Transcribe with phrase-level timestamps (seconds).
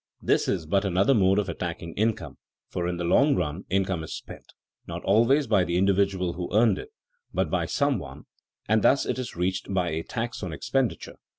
[0.19, 4.15] This is but another mode of attacking income, for in the long run income is
[4.15, 4.47] spent,
[4.87, 6.89] not always by the individual who earned it,
[7.35, 8.23] but by some one,
[8.67, 11.17] and thus it is reached by a tax on expenditure.